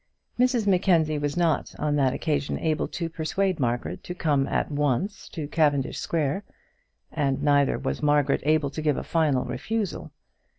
Mrs 0.39 0.65
Mackenzie 0.65 1.19
was 1.19 1.37
not 1.37 1.75
on 1.77 1.95
that 1.97 2.11
occasion 2.11 2.57
able 2.57 2.87
to 2.87 3.07
persuade 3.07 3.59
Margaret 3.59 4.03
to 4.05 4.15
come 4.15 4.47
at 4.47 4.71
once 4.71 5.29
to 5.29 5.47
Cavendish 5.47 5.99
Square, 5.99 6.43
and 7.11 7.43
neither 7.43 7.77
was 7.77 8.01
Margaret 8.01 8.41
able 8.43 8.71
to 8.71 8.81
give 8.81 8.97
a 8.97 9.03
final 9.03 9.45
refusal. 9.45 10.11